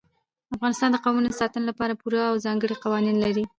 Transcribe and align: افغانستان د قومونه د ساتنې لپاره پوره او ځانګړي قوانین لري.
افغانستان 0.55 0.89
د 0.91 0.97
قومونه 1.03 1.27
د 1.29 1.35
ساتنې 1.41 1.65
لپاره 1.69 1.97
پوره 2.01 2.21
او 2.31 2.35
ځانګړي 2.45 2.75
قوانین 2.83 3.17
لري. 3.25 3.43